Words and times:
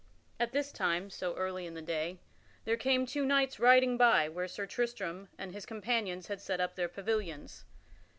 At 0.39 0.51
this 0.51 0.71
time, 0.71 1.11
so 1.11 1.35
early 1.35 1.67
in 1.67 1.75
the 1.75 1.81
day, 1.83 2.17
there 2.65 2.75
came 2.75 3.05
two 3.05 3.23
knights 3.23 3.59
riding 3.59 3.97
by 3.97 4.29
where 4.29 4.47
Sir 4.47 4.65
Tristram 4.65 5.27
and 5.37 5.51
his 5.53 5.63
companions 5.67 6.25
had 6.25 6.41
set 6.41 6.59
up 6.59 6.73
their 6.75 6.89
pavilions. 6.89 7.65